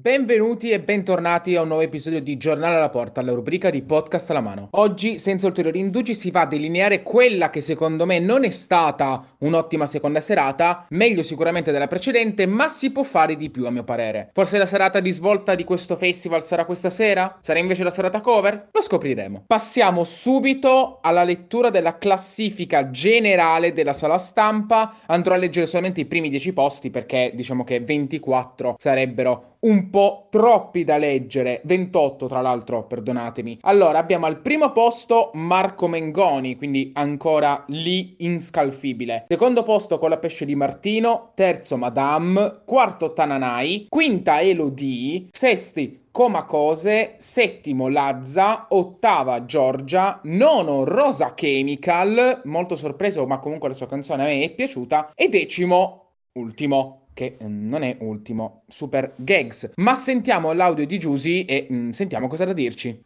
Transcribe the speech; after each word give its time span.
Benvenuti 0.00 0.70
e 0.70 0.80
bentornati 0.80 1.56
a 1.56 1.60
un 1.60 1.66
nuovo 1.66 1.82
episodio 1.82 2.22
di 2.22 2.38
Giornale 2.38 2.76
alla 2.76 2.88
Porta, 2.88 3.20
la 3.20 3.34
rubrica 3.34 3.68
di 3.68 3.82
podcast 3.82 4.30
alla 4.30 4.40
mano. 4.40 4.68
Oggi, 4.70 5.18
senza 5.18 5.46
ulteriori 5.46 5.78
indugi, 5.78 6.14
si 6.14 6.30
va 6.30 6.40
a 6.40 6.46
delineare 6.46 7.02
quella 7.02 7.50
che 7.50 7.60
secondo 7.60 8.06
me 8.06 8.18
non 8.18 8.44
è 8.44 8.48
stata 8.48 9.22
un'ottima 9.40 9.84
seconda 9.84 10.22
serata, 10.22 10.86
meglio 10.88 11.22
sicuramente 11.22 11.70
della 11.70 11.86
precedente, 11.86 12.46
ma 12.46 12.70
si 12.70 12.92
può 12.92 13.02
fare 13.02 13.36
di 13.36 13.50
più 13.50 13.66
a 13.66 13.70
mio 13.70 13.84
parere. 13.84 14.30
Forse 14.32 14.56
la 14.56 14.64
serata 14.64 15.00
di 15.00 15.10
svolta 15.10 15.54
di 15.54 15.64
questo 15.64 15.96
festival 15.96 16.42
sarà 16.42 16.64
questa 16.64 16.88
sera? 16.88 17.38
Sarà 17.42 17.58
invece 17.58 17.82
la 17.82 17.90
serata 17.90 18.22
cover? 18.22 18.70
Lo 18.72 18.80
scopriremo. 18.80 19.44
Passiamo 19.46 20.04
subito 20.04 21.00
alla 21.02 21.24
lettura 21.24 21.68
della 21.68 21.98
classifica 21.98 22.88
generale 22.88 23.74
della 23.74 23.92
sala 23.92 24.16
stampa. 24.16 24.94
Andrò 25.04 25.34
a 25.34 25.36
leggere 25.36 25.66
solamente 25.66 26.00
i 26.00 26.06
primi 26.06 26.30
10 26.30 26.54
posti 26.54 26.88
perché 26.88 27.32
diciamo 27.34 27.64
che 27.64 27.80
24 27.80 28.76
sarebbero 28.78 29.49
un 29.60 29.90
po' 29.90 30.28
troppi 30.30 30.84
da 30.84 30.96
leggere, 30.96 31.60
28 31.64 32.26
tra 32.26 32.40
l'altro, 32.40 32.86
perdonatemi. 32.86 33.58
Allora, 33.62 33.98
abbiamo 33.98 34.26
al 34.26 34.40
primo 34.40 34.72
posto 34.72 35.30
Marco 35.34 35.86
Mengoni, 35.86 36.56
quindi 36.56 36.92
ancora 36.94 37.64
lì 37.68 38.14
inscalfibile. 38.18 39.26
Secondo 39.28 39.62
posto 39.62 39.98
con 39.98 40.10
la 40.10 40.18
pesce 40.18 40.44
di 40.44 40.54
Martino, 40.54 41.32
terzo 41.34 41.76
Madame, 41.76 42.62
quarto 42.64 43.12
Tananai, 43.12 43.86
quinta 43.88 44.40
Elodie, 44.40 45.26
sesti 45.30 45.98
Comacose, 46.12 47.14
settimo 47.18 47.88
Lazza, 47.88 48.66
ottava 48.70 49.44
Giorgia, 49.44 50.20
nono 50.24 50.82
Rosa 50.82 51.34
Chemical, 51.34 52.40
molto 52.44 52.74
sorpreso 52.74 53.26
ma 53.26 53.38
comunque 53.38 53.68
la 53.68 53.74
sua 53.74 53.86
canzone 53.86 54.22
a 54.22 54.26
me 54.26 54.42
è 54.42 54.50
piaciuta, 54.50 55.12
e 55.14 55.28
decimo, 55.28 56.14
ultimo, 56.32 56.99
che 57.20 57.36
mm, 57.44 57.68
non 57.68 57.82
è 57.82 57.98
ultimo, 58.00 58.62
Super 58.66 59.12
Gags. 59.16 59.72
Ma 59.76 59.94
sentiamo 59.94 60.52
l'audio 60.52 60.86
di 60.86 60.98
Giusy 60.98 61.44
e 61.44 61.66
mm, 61.70 61.90
sentiamo 61.90 62.28
cosa 62.28 62.46
da 62.46 62.54
dirci. 62.54 62.98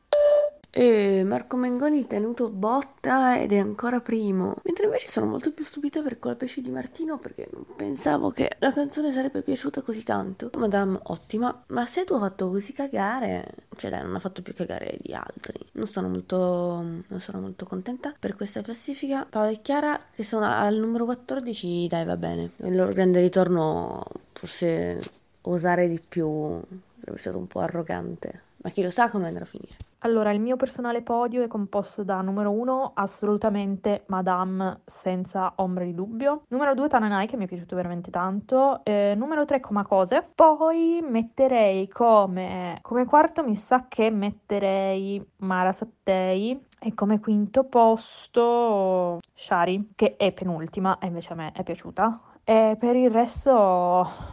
E 0.77 1.23
Marco 1.23 1.57
Mengoni 1.57 2.05
tenuto 2.05 2.51
botta 2.51 3.41
ed 3.41 3.53
è 3.53 3.59
ancora 3.59 4.01
primo. 4.01 4.57
Mentre 4.65 4.87
invece 4.87 5.09
sono 5.09 5.27
molto 5.27 5.53
più 5.53 5.65
stupita 5.65 6.03
per 6.03 6.19
Colpesci 6.19 6.61
di 6.63 6.71
Martino 6.71 7.17
perché 7.17 7.49
non 7.53 7.65
pensavo 7.77 8.31
che 8.31 8.51
la 8.59 8.73
canzone 8.73 9.13
sarebbe 9.13 9.43
piaciuta 9.43 9.83
così 9.83 10.03
tanto. 10.03 10.51
Madame, 10.57 10.99
ottima, 11.05 11.63
ma 11.69 11.87
se 11.87 12.03
tu 12.03 12.15
hai 12.15 12.21
fatto 12.21 12.51
così 12.51 12.73
cagare, 12.73 13.55
cioè 13.77 13.89
lei 13.93 14.03
non 14.03 14.17
ha 14.17 14.19
fatto 14.19 14.43
più 14.43 14.53
cagare 14.53 14.99
di 15.01 15.15
altri. 15.15 15.55
Non 15.75 15.87
sono 15.87 16.09
molto, 16.09 16.83
non 17.07 17.21
sono 17.21 17.39
molto 17.39 17.67
contenta 17.67 18.13
per 18.19 18.35
questa 18.35 18.61
classifica. 18.61 19.25
Paola 19.31 19.51
e 19.51 19.61
Chiara 19.63 20.01
che 20.13 20.25
sono 20.25 20.45
al 20.45 20.75
numero 20.75 21.05
14, 21.05 21.87
dai 21.87 22.05
va 22.05 22.17
bene. 22.17 22.51
Il 22.57 22.75
loro 22.75 22.93
grande 22.93 23.21
ritorno, 23.21 24.03
forse 24.33 25.01
osare 25.43 25.87
di 25.87 26.01
più 26.01 26.61
sarebbe 26.99 27.19
stato 27.19 27.39
un 27.39 27.47
po' 27.47 27.61
arrogante. 27.61 28.43
Ma 28.57 28.71
chi 28.71 28.83
lo 28.83 28.91
sa 28.91 29.09
come 29.09 29.29
andrà 29.29 29.45
a 29.45 29.47
finire. 29.47 29.77
Allora, 30.05 30.33
il 30.33 30.41
mio 30.41 30.57
personale 30.57 31.01
podio 31.01 31.43
è 31.43 31.47
composto 31.47 32.05
da 32.05 32.21
numero 32.21 32.51
1 32.51 32.93
assolutamente 32.95 34.05
Madame 34.09 34.83
senza 34.85 35.55
ombra 35.57 35.83
di 35.85 35.95
dubbio, 35.95 36.43
numero 36.49 36.75
2 36.75 36.89
Tananai 36.89 37.27
che 37.27 37.39
mi 37.39 37.45
è 37.45 37.49
piaciuto 37.49 37.75
veramente 37.75 38.11
tanto, 38.11 38.85
eh, 38.85 39.15
numero 39.17 39.47
3 39.47 39.61
Comacose, 39.61 40.29
poi 40.35 41.03
metterei 41.03 41.89
come, 41.89 42.81
come 42.83 43.07
quarto 43.07 43.43
mi 43.43 43.55
sa 43.55 43.87
che 43.89 44.11
metterei 44.11 45.27
Mara 45.39 45.73
Sattei. 45.73 46.61
E 46.87 46.93
come 46.93 47.19
quinto 47.19 47.65
posto 47.65 49.19
Shari 49.33 49.93
che 49.95 50.17
è 50.17 50.33
penultima 50.33 50.99
e 50.99 51.07
invece 51.07 51.33
a 51.33 51.37
me 51.37 51.53
è 51.53 51.63
piaciuta. 51.63 52.35
E 52.47 52.77
per 52.79 52.95
il 52.95 53.11
resto 53.11 53.51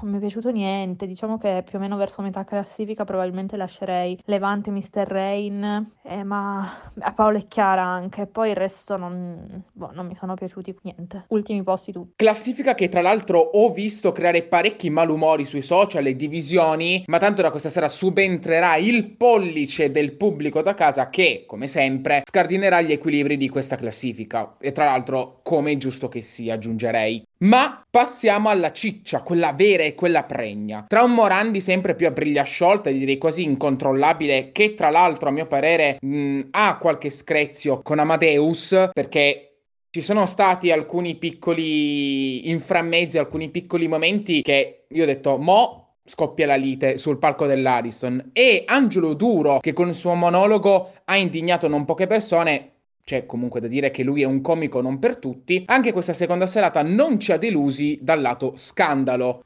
non 0.02 0.12
mi 0.12 0.18
è 0.18 0.20
piaciuto 0.20 0.52
niente, 0.52 1.08
diciamo 1.08 1.38
che 1.38 1.64
più 1.66 1.78
o 1.78 1.82
meno 1.82 1.96
verso 1.96 2.22
metà 2.22 2.44
classifica 2.44 3.06
probabilmente 3.06 3.56
lascerei 3.56 4.20
Levante, 4.26 4.70
Mr. 4.70 5.08
Rain, 5.08 5.61
eh, 5.64 6.24
ma 6.24 6.92
a 7.00 7.14
Paolo 7.14 7.38
e 7.38 7.48
Chiara 7.48 7.84
anche, 7.84 8.28
poi 8.28 8.50
il 8.50 8.56
resto 8.56 8.98
non, 8.98 9.64
boh, 9.72 9.92
non 9.94 10.08
mi 10.08 10.16
sono 10.16 10.34
piaciuti 10.34 10.76
niente. 10.82 11.26
Ultimi 11.30 11.64
posti 11.64 11.92
tutti. 11.92 12.14
Classifica 12.16 12.74
che 12.76 12.90
tra 12.90 13.02
l'altro 13.02 13.40
ho 13.40 13.72
visto 13.72 14.12
creare 14.12 14.44
parecchi 14.44 14.90
malumori 14.90 15.46
sui 15.46 15.62
social 15.62 16.06
e 16.06 16.16
divisioni, 16.16 17.04
ma 17.08 17.18
tanto 17.18 17.42
da 17.42 17.52
questa 17.52 17.70
sera 17.70 17.88
subentrerà 17.88 18.76
il 18.76 19.12
pollice 19.12 19.92
del 19.92 20.14
pubblico 20.16 20.62
da 20.62 20.74
casa 20.74 21.10
che, 21.10 21.46
come 21.48 21.68
sempre, 21.68 22.24
scardinerà 22.26 22.82
gli 22.82 22.92
equilibri 22.92 23.38
di 23.38 23.50
questa 23.50 23.76
classifica. 23.76 24.56
E 24.60 24.72
tra 24.72 24.86
l'altro, 24.86 25.40
come 25.44 25.72
è 25.72 25.78
giusto 25.78 26.08
che 26.08 26.22
sia, 26.22 26.56
aggiungerei. 26.56 27.24
Ma 27.42 27.84
passiamo 27.90 28.50
alla 28.50 28.72
ciccia, 28.72 29.24
quella 29.24 29.52
vera 29.52 29.84
e 29.84 29.96
quella 29.96 30.24
pregna. 30.24 30.86
Tra 30.88 31.02
un 31.02 31.14
Morandi 31.14 31.60
sempre 31.60 31.96
più 31.96 32.06
a 32.06 32.12
briglia 32.12 32.44
sciolta, 32.44 32.92
direi 32.92 33.18
quasi 33.18 33.44
incontrollabile, 33.44 34.52
che 34.52 34.76
tra 34.76 34.92
l'altro 34.92 35.30
a 35.30 35.32
mio 35.32 35.48
parere 35.48 35.98
mh, 36.00 36.42
ha 36.52 36.78
qualche 36.78 37.10
screzio 37.10 37.82
con 37.82 37.98
Amadeus, 37.98 38.90
perché 38.94 39.48
ci 39.90 40.02
sono 40.02 40.26
stati 40.28 40.72
alcuni 40.72 41.16
piccoli 41.16 42.50
inframmezzi, 42.50 43.18
alcuni 43.18 43.50
piccoli 43.50 43.88
momenti 43.88 44.42
che 44.44 44.86
io 44.88 45.04
ho 45.04 45.08
detto, 45.08 45.38
mo 45.38 45.96
scoppia 46.04 46.46
la 46.46 46.56
lite 46.56 46.98
sul 46.98 47.18
palco 47.18 47.46
dell'Ariston. 47.46 48.32
E 48.34 48.64
Angelo 48.68 49.14
Duro, 49.14 49.60
che 49.60 49.74
con 49.74 49.88
il 49.88 49.96
suo 49.96 50.14
monologo 50.14 50.94
ha 51.06 51.18
indignato 51.18 51.68
non 51.68 51.86
poche 51.86 52.08
persone, 52.08 52.71
c'è 53.04 53.26
comunque 53.26 53.60
da 53.60 53.68
dire 53.68 53.92
che 53.92 54.04
lui 54.04 54.22
è 54.22 54.26
un 54.26 54.42
comico 54.42 54.82
non 54.82 55.00
per 55.00 55.18
tutti, 55.18 55.64
anche 55.68 55.92
questa 55.92 56.14
seconda 56.14 56.46
serata 56.46 56.82
non 56.82 57.20
ci 57.20 57.32
ha 57.32 57.38
delusi 57.38 58.00
dal 58.02 58.22
lato 58.22 58.54
scandalo. 58.56 59.44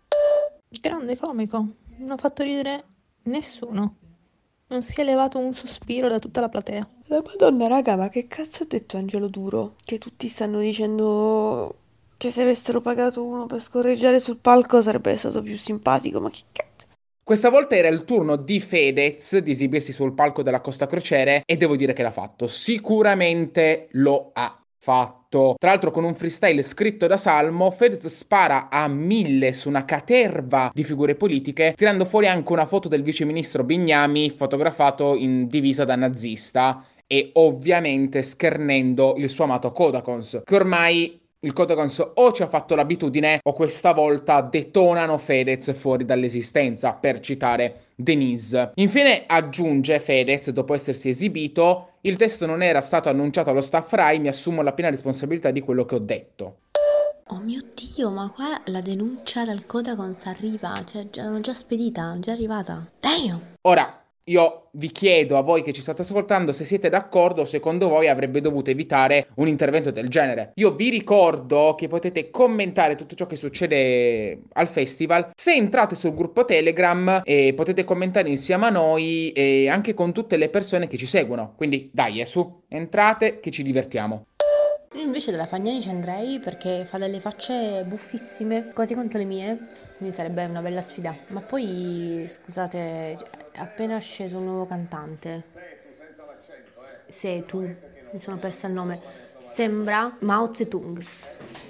Grande 0.82 1.18
comico, 1.18 1.68
non 1.98 2.12
ha 2.12 2.18
fatto 2.18 2.44
ridere 2.44 2.84
nessuno. 3.24 3.96
Non 4.68 4.82
si 4.82 5.00
è 5.00 5.04
levato 5.04 5.38
un 5.38 5.54
sospiro 5.54 6.08
da 6.08 6.18
tutta 6.18 6.42
la 6.42 6.50
platea. 6.50 6.88
La 7.08 7.22
madonna 7.24 7.68
raga, 7.68 7.96
ma 7.96 8.10
che 8.10 8.28
cazzo 8.28 8.64
ha 8.64 8.68
detto 8.68 8.98
Angelo 8.98 9.28
Duro? 9.28 9.76
Che 9.84 10.00
tutti 10.00 10.28
stanno 10.28 10.60
dicendo 10.60 11.76
che 12.18 12.32
se 12.32 12.42
avessero 12.42 12.82
pagato 12.82 13.24
uno 13.24 13.46
per 13.46 13.62
scorreggiare 13.62 14.20
sul 14.20 14.38
palco 14.38 14.82
sarebbe 14.82 15.16
stato 15.18 15.42
più 15.44 15.56
simpatico, 15.56 16.20
ma 16.20 16.30
che 16.32 16.42
cazzo? 16.52 16.75
Questa 17.26 17.50
volta 17.50 17.76
era 17.76 17.88
il 17.88 18.04
turno 18.04 18.36
di 18.36 18.60
Fedez 18.60 19.40
di 19.40 19.50
esibirsi 19.50 19.92
sul 19.92 20.14
palco 20.14 20.44
della 20.44 20.62
Costa 20.62 20.86
Crociere 20.86 21.42
e 21.44 21.58
devo 21.58 21.76
dire 21.76 21.94
che 21.94 22.04
l'ha 22.04 22.12
fatto. 22.12 22.46
Sicuramente 22.46 23.88
lo 23.94 24.30
ha 24.32 24.56
fatto. 24.78 25.56
Tra 25.58 25.72
l'altro 25.72 25.90
con 25.90 26.04
un 26.04 26.14
freestyle 26.14 26.62
scritto 26.62 27.08
da 27.08 27.18
Salmo, 27.18 27.72
Fedez 27.72 28.06
spara 28.06 28.70
a 28.70 28.88
mille 28.88 29.54
su 29.54 29.70
una 29.70 29.86
caterva 29.86 30.70
di 30.72 30.84
figure 30.84 31.16
politiche, 31.16 31.74
tirando 31.76 32.06
fuori 32.06 32.28
anche 32.28 32.52
una 32.52 32.68
foto 32.68 32.88
del 32.88 33.02
viceministro 33.02 33.64
Bignami 33.64 34.30
fotografato 34.30 35.16
in 35.16 35.48
divisa 35.48 35.84
da 35.84 35.96
nazista 35.96 36.86
e 37.08 37.32
ovviamente 37.34 38.22
schernendo 38.22 39.16
il 39.18 39.30
suo 39.30 39.46
amato 39.46 39.72
Kodakons, 39.72 40.44
che 40.46 40.56
ormai 40.56 41.25
il 41.46 41.54
Codagons 41.54 42.12
o 42.16 42.32
ci 42.32 42.42
ha 42.42 42.48
fatto 42.48 42.76
l'abitudine 42.76 43.40
o 43.44 43.54
questa 43.54 43.94
volta 43.94 44.42
detonano 44.42 45.18
Fedez 45.18 45.74
fuori 45.74 46.04
dall'esistenza, 46.04 46.94
per 46.94 47.20
citare 47.20 47.84
Denise. 47.96 48.72
Infine 48.76 49.24
aggiunge 49.28 50.00
Fedez, 50.00 50.50
dopo 50.50 50.74
essersi 50.74 51.10
esibito, 51.10 51.92
il 52.02 52.16
testo 52.16 52.46
non 52.46 52.62
era 52.62 52.82
stato 52.82 53.10
annunciato 53.10 53.52
allo 53.52 53.62
staff 53.62 53.92
Rai, 53.94 54.20
mi 54.20 54.28
assumo 54.28 54.62
la 54.62 54.74
piena 54.74 54.90
responsabilità 54.90 55.52
di 55.52 55.62
quello 55.62 55.86
che 55.86 55.96
ho 55.96 56.00
detto. 56.00 56.58
Oh 57.30 57.40
mio 57.40 57.62
Dio, 57.74 58.12
ma 58.12 58.32
qua 58.34 58.62
la 58.66 58.82
denuncia 58.82 59.46
dal 59.46 59.66
Codacons 59.66 60.26
arriva, 60.28 60.74
cioè 60.86 61.08
l'hanno 61.14 61.40
già 61.42 61.54
spedita, 61.54 62.16
già 62.20 62.32
arrivata. 62.34 62.86
Damn! 63.00 63.40
Ora, 63.62 64.05
io 64.26 64.70
vi 64.72 64.92
chiedo 64.92 65.38
a 65.38 65.42
voi 65.42 65.62
che 65.62 65.72
ci 65.72 65.82
state 65.82 66.02
ascoltando 66.02 66.52
se 66.52 66.66
siete 66.66 66.90
d'accordo, 66.90 67.46
secondo 67.46 67.88
voi 67.90 68.08
avrebbe 68.08 68.42
dovuto 68.42 68.72
evitare 68.72 69.28
un 69.36 69.48
intervento 69.48 69.92
del 69.92 70.10
genere. 70.10 70.52
Io 70.56 70.74
vi 70.74 70.90
ricordo 70.90 71.76
che 71.78 71.88
potete 71.88 72.30
commentare 72.32 72.96
tutto 72.96 73.16
ciò 73.16 73.28
che 73.28 73.36
succede 73.36 74.42
al 74.54 74.68
festival 74.68 75.32
se 75.36 75.54
entrate 75.54 75.96
sul 75.96 76.14
gruppo 76.14 76.44
Telegram 76.46 77.22
e 77.24 77.54
potete 77.56 77.84
commentare 77.84 78.30
insieme 78.30 78.66
a 78.66 78.72
noi 78.72 79.32
e 79.32 79.70
anche 79.70 79.94
con 79.94 80.12
tutte 80.12 80.38
le 80.38 80.50
persone 80.50 80.88
che 80.88 80.98
ci 80.98 81.08
seguono. 81.08 81.54
Quindi 81.56 81.90
dai, 81.94 82.20
è 82.20 82.26
su, 82.26 82.64
entrate 82.68 83.40
che 83.40 83.52
ci 83.52 83.64
divertiamo. 83.64 84.26
Io 84.96 85.02
invece 85.02 85.32
della 85.32 85.46
Fagnani 85.46 85.82
ci 85.82 85.90
andrei 85.90 86.40
perché 86.40 86.86
fa 86.86 86.98
delle 86.98 87.20
facce 87.20 87.84
buffissime, 87.86 88.72
quasi 88.74 88.94
quanto 88.94 89.18
le 89.18 89.26
mie, 89.26 89.58
quindi 89.98 90.16
sarebbe 90.16 90.46
una 90.46 90.62
bella 90.62 90.82
sfida. 90.82 91.14
Ma 91.28 91.42
poi, 91.42 92.24
scusate, 92.26 93.18
è 93.52 93.58
appena 93.58 94.00
sceso 94.00 94.38
un 94.38 94.46
nuovo 94.46 94.66
cantante. 94.66 95.44
Se 97.08 97.44
tu, 97.46 97.60
mi 97.60 98.20
sono 98.22 98.38
persa 98.38 98.68
il 98.68 98.74
nome. 98.74 99.02
Sembra 99.44 100.16
Mao 100.22 100.54
Zedong. 100.54 101.04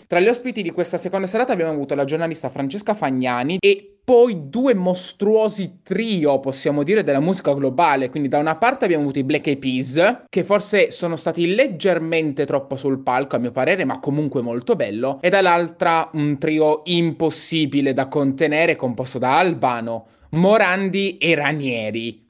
Tra 0.05 0.19
gli 0.19 0.27
ospiti 0.27 0.61
di 0.61 0.69
questa 0.69 0.99
seconda 0.99 1.25
serata 1.25 1.51
abbiamo 1.51 1.71
avuto 1.71 1.95
la 1.95 2.05
giornalista 2.05 2.49
Francesca 2.49 2.93
Fagnani 2.93 3.57
e 3.59 3.94
poi 4.05 4.49
due 4.49 4.75
mostruosi 4.75 5.79
trio, 5.81 6.39
possiamo 6.39 6.83
dire, 6.83 7.03
della 7.03 7.19
musica 7.19 7.53
globale. 7.55 8.09
Quindi 8.11 8.29
da 8.29 8.37
una 8.37 8.55
parte 8.55 8.85
abbiamo 8.85 9.03
avuto 9.03 9.17
i 9.17 9.23
Black 9.23 9.47
Eyed 9.47 9.57
Peas, 9.57 10.23
che 10.29 10.43
forse 10.43 10.91
sono 10.91 11.15
stati 11.15 11.55
leggermente 11.55 12.45
troppo 12.45 12.77
sul 12.77 12.99
palco 12.99 13.35
a 13.35 13.39
mio 13.39 13.51
parere, 13.51 13.83
ma 13.83 13.99
comunque 13.99 14.43
molto 14.43 14.75
bello, 14.75 15.17
e 15.21 15.29
dall'altra 15.29 16.07
un 16.13 16.37
trio 16.37 16.81
impossibile 16.85 17.93
da 17.93 18.07
contenere 18.07 18.75
composto 18.75 19.17
da 19.17 19.39
Albano, 19.39 20.05
Morandi 20.29 21.17
e 21.17 21.33
Ranieri. 21.33 22.29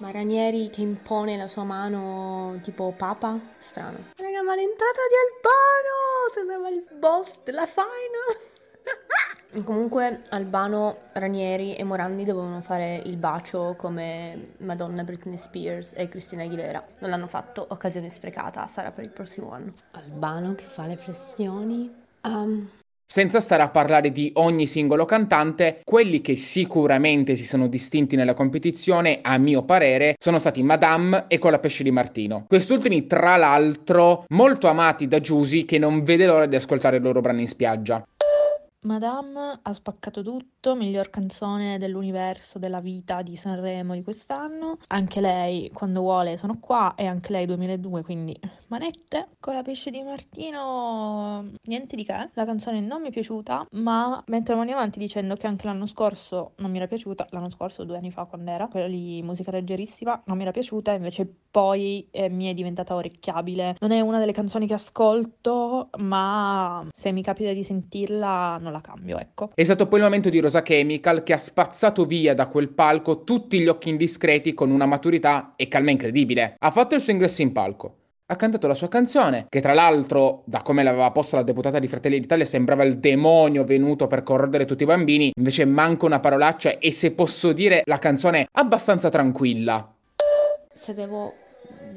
Ma 0.00 0.10
Ranieri 0.10 0.68
che 0.70 0.82
impone 0.82 1.36
la 1.36 1.46
sua 1.46 1.62
mano 1.62 2.58
tipo 2.64 2.92
papa? 2.96 3.38
Strano. 3.58 3.96
Raga, 4.16 4.42
ma 4.42 4.56
l'entrata 4.56 5.00
di 5.08 5.14
Albano! 5.22 6.34
Sembrava 6.34 6.68
il 6.68 6.84
boss 6.98 7.44
della 7.44 7.64
final. 7.64 7.86
Comunque 9.64 10.22
Albano, 10.30 10.96
Ranieri 11.14 11.74
e 11.74 11.84
Morandi 11.84 12.24
dovevano 12.24 12.60
fare 12.60 13.00
il 13.06 13.16
bacio 13.16 13.74
come 13.76 14.52
Madonna, 14.58 15.02
Britney 15.02 15.36
Spears 15.36 15.94
e 15.96 16.08
Cristina 16.08 16.42
Aguilera. 16.42 16.82
Non 17.00 17.10
l'hanno 17.10 17.26
fatto, 17.26 17.64
occasione 17.70 18.10
sprecata, 18.10 18.66
sarà 18.66 18.90
per 18.90 19.04
il 19.04 19.10
prossimo 19.10 19.52
anno. 19.52 19.72
Albano 19.92 20.54
che 20.54 20.64
fa 20.64 20.86
le 20.86 20.96
flessioni. 20.96 21.90
Um, 22.22 22.68
senza 23.08 23.40
stare 23.40 23.62
a 23.62 23.68
parlare 23.68 24.10
di 24.10 24.32
ogni 24.34 24.66
singolo 24.66 25.04
cantante, 25.04 25.80
quelli 25.84 26.20
che 26.20 26.34
sicuramente 26.34 27.36
si 27.36 27.44
sono 27.44 27.68
distinti 27.68 28.16
nella 28.16 28.34
competizione, 28.34 29.20
a 29.22 29.38
mio 29.38 29.62
parere, 29.62 30.16
sono 30.18 30.38
stati 30.38 30.62
Madame 30.62 31.26
e 31.28 31.38
Colapesce 31.38 31.84
di 31.84 31.92
Martino. 31.92 32.44
Quest'ultimi, 32.48 33.06
tra 33.06 33.36
l'altro, 33.36 34.24
molto 34.30 34.66
amati 34.66 35.06
da 35.06 35.20
Giusy 35.20 35.64
che 35.64 35.78
non 35.78 36.02
vede 36.02 36.26
l'ora 36.26 36.46
di 36.46 36.56
ascoltare 36.56 36.96
i 36.96 37.00
loro 37.00 37.20
brani 37.20 37.42
in 37.42 37.48
spiaggia. 37.48 38.04
Madame 38.86 39.58
ha 39.62 39.72
spaccato 39.72 40.22
tutto, 40.22 40.76
miglior 40.76 41.10
canzone 41.10 41.76
dell'universo, 41.76 42.60
della 42.60 42.80
vita 42.80 43.20
di 43.20 43.34
Sanremo 43.34 43.94
di 43.94 44.04
quest'anno. 44.04 44.78
Anche 44.86 45.20
lei, 45.20 45.70
quando 45.72 46.02
vuole, 46.02 46.36
sono 46.36 46.60
qua 46.60 46.94
e 46.94 47.04
anche 47.06 47.32
lei 47.32 47.46
2002, 47.46 48.02
quindi 48.04 48.38
manette. 48.68 49.30
Con 49.40 49.54
la 49.54 49.62
pesce 49.62 49.90
di 49.90 50.02
Martino, 50.02 51.50
niente 51.64 51.96
di 51.96 52.04
che. 52.04 52.30
La 52.34 52.44
canzone 52.44 52.78
non 52.78 53.02
mi 53.02 53.08
è 53.08 53.10
piaciuta, 53.10 53.66
ma 53.72 54.22
mentre 54.28 54.54
andiamo 54.54 54.80
avanti 54.80 55.00
dicendo 55.00 55.34
che 55.34 55.48
anche 55.48 55.66
l'anno 55.66 55.86
scorso 55.86 56.52
non 56.58 56.70
mi 56.70 56.76
era 56.76 56.86
piaciuta, 56.86 57.26
l'anno 57.30 57.50
scorso, 57.50 57.82
due 57.82 57.96
anni 57.96 58.12
fa 58.12 58.24
quando 58.24 58.52
era, 58.52 58.68
quella 58.68 58.86
lì 58.86 59.20
musica 59.22 59.50
leggerissima, 59.50 60.22
non 60.26 60.36
mi 60.36 60.42
era 60.42 60.52
piaciuta, 60.52 60.92
invece 60.92 61.28
poi 61.50 62.06
eh, 62.12 62.28
mi 62.28 62.46
è 62.46 62.54
diventata 62.54 62.94
orecchiabile. 62.94 63.76
Non 63.80 63.90
è 63.90 64.00
una 64.00 64.20
delle 64.20 64.32
canzoni 64.32 64.68
che 64.68 64.74
ascolto, 64.74 65.90
ma 65.98 66.86
se 66.92 67.10
mi 67.10 67.22
capita 67.22 67.52
di 67.52 67.64
sentirla 67.64 68.58
non 68.58 68.72
la 68.72 68.75
cambio, 68.80 69.18
ecco. 69.18 69.50
È 69.54 69.64
stato 69.64 69.86
poi 69.86 69.98
il 69.98 70.04
momento 70.04 70.30
di 70.30 70.40
Rosa 70.40 70.62
Chemical 70.62 71.22
che 71.22 71.32
ha 71.32 71.38
spazzato 71.38 72.04
via 72.04 72.34
da 72.34 72.46
quel 72.46 72.68
palco 72.68 73.24
tutti 73.24 73.60
gli 73.60 73.68
occhi 73.68 73.88
indiscreti 73.88 74.54
con 74.54 74.70
una 74.70 74.86
maturità 74.86 75.52
e 75.56 75.68
calma 75.68 75.90
incredibile. 75.90 76.56
Ha 76.58 76.70
fatto 76.70 76.94
il 76.94 77.00
suo 77.00 77.12
ingresso 77.12 77.42
in 77.42 77.52
palco. 77.52 77.94
Ha 78.28 78.34
cantato 78.34 78.66
la 78.66 78.74
sua 78.74 78.88
canzone, 78.88 79.46
che 79.48 79.60
tra 79.60 79.72
l'altro, 79.72 80.42
da 80.46 80.60
come 80.60 80.82
l'aveva 80.82 81.12
posta 81.12 81.36
la 81.36 81.44
deputata 81.44 81.78
di 81.78 81.86
Fratelli 81.86 82.18
d'Italia, 82.18 82.44
sembrava 82.44 82.82
il 82.82 82.98
demonio 82.98 83.62
venuto 83.62 84.08
per 84.08 84.24
corrodere 84.24 84.64
tutti 84.64 84.82
i 84.82 84.86
bambini. 84.86 85.30
Invece 85.36 85.64
manca 85.64 86.06
una 86.06 86.18
parolaccia 86.18 86.78
e 86.78 86.90
se 86.90 87.12
posso 87.12 87.52
dire 87.52 87.82
la 87.84 88.00
canzone 88.00 88.40
è 88.40 88.46
abbastanza 88.52 89.10
tranquilla. 89.10 89.94
Se 90.68 90.92
devo 90.92 91.30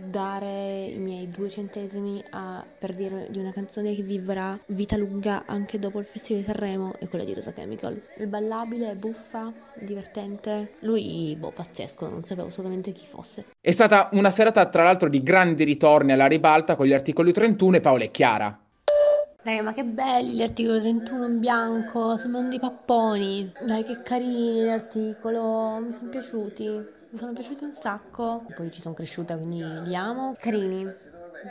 dare 0.10 0.86
i 0.86 0.98
miei 0.98 1.30
due 1.30 1.50
centesimi 1.50 2.24
a, 2.32 2.64
per 2.80 2.94
dire 2.94 3.28
di 3.30 3.40
una 3.40 3.52
canzone 3.52 3.96
che 3.96 4.02
vivrà 4.02 4.58
vita 4.68 4.98
lunga 4.98 5.44
anche 5.46 5.80
dopo 5.80 6.00
il 6.00 6.06
Festival 6.06 6.42
di 6.42 6.48
Sanremo 6.48 6.94
è 7.00 7.08
quella 7.08 7.26
di 7.26 7.34
Rosa 7.34 7.52
Chemical. 7.52 8.02
È 8.16 8.26
ballabile, 8.26 8.92
è 8.92 8.96
buffa, 8.96 9.52
divertente. 9.80 10.74
Lui, 10.82 11.36
boh, 11.40 11.52
pazzesco, 11.52 12.10
non 12.10 12.24
sapevo 12.24 12.48
assolutamente 12.48 12.92
chi 12.92 13.06
fosse. 13.06 13.46
È 13.60 13.72
stata 13.72 14.10
una 14.14 14.30
serata 14.30 14.66
tra 14.68 14.84
l'altro 14.84 15.10
di 15.10 15.22
grandi 15.22 15.64
ritorni 15.64 16.12
alla 16.12 16.28
ribalta 16.28 16.76
con 16.76 16.86
gli 16.86 16.94
articoli 16.94 17.32
31 17.32 17.78
e 17.78 17.82
Paola 17.82 18.04
e 18.04 18.12
Chiara. 18.12 18.60
Dai, 19.50 19.64
ma 19.64 19.74
che 19.74 19.84
belli 19.84 20.34
gli 20.34 20.44
articoli 20.44 20.80
31 20.80 21.26
in 21.26 21.40
bianco, 21.40 22.18
sembrano 22.18 22.50
dei 22.50 22.60
papponi. 22.60 23.52
Dai, 23.66 23.84
che 23.84 24.00
carini 24.04 24.64
l'articolo, 24.64 25.80
mi 25.80 25.92
sono 25.92 26.10
piaciuti, 26.12 26.68
mi 26.68 27.18
sono 27.18 27.34
piaciuti 27.34 27.64
un 27.64 27.74
sacco. 27.74 28.46
Poi 28.56 28.70
ci 28.70 28.80
sono 28.80 28.94
cresciuta, 28.94 29.36
quindi 29.38 29.64
li 29.88 29.96
amo. 29.96 30.36
Carini, 30.40 30.86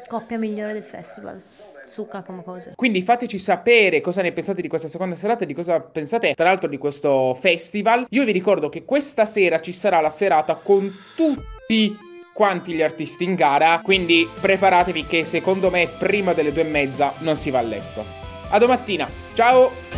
coppia 0.07 0.39
migliore 0.39 0.75
del 0.75 0.85
festival 0.85 1.43
succa 1.87 2.23
come 2.23 2.45
cose. 2.45 2.75
Quindi 2.77 3.03
fateci 3.03 3.39
sapere 3.39 4.01
cosa 4.01 4.23
ne 4.23 4.31
pensate 4.31 4.63
di 4.63 4.69
questa 4.69 4.89
seconda 4.89 5.17
serata 5.17 5.43
e 5.43 5.47
di 5.47 5.55
cosa 5.55 5.81
pensate 5.81 6.35
tra 6.35 6.45
l'altro 6.45 6.69
di 6.69 6.79
questo 6.79 7.35
festival. 7.35 8.07
Io 8.11 8.25
vi 8.25 8.33
ricordo 8.33 8.69
che 8.69 8.85
questa 8.85 9.25
sera 9.25 9.61
ci 9.61 9.73
sarà 9.73 10.01
la 10.01 10.11
serata 10.11 10.55
con 10.55 10.89
tutti 11.17 12.07
quanti 12.39 12.73
gli 12.73 12.83
artisti 12.83 13.25
in 13.25 13.35
gara, 13.35 13.81
quindi 13.83 14.29
preparatevi 14.41 15.07
che 15.07 15.25
secondo 15.25 15.71
me 15.71 15.89
prima 15.89 16.35
delle 16.35 16.53
due 16.53 16.63
e 16.63 16.71
mezza 16.71 17.15
non 17.19 17.35
si 17.35 17.51
va 17.51 17.59
a 17.59 17.63
letto. 17.63 18.05
A 18.51 18.59
domattina, 18.61 19.11
ciao! 19.35 19.98